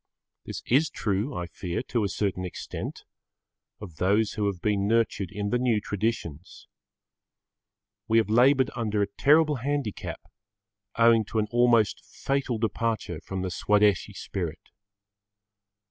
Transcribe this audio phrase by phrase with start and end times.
[0.45, 3.03] This is true, I fear, to a certain extent,
[3.79, 6.67] of those who have been nurtured in the new traditions.
[8.07, 10.19] We have laboured under a terrible handicap
[10.95, 14.69] owing to an almost fatal departure from the Swadeshi spirit.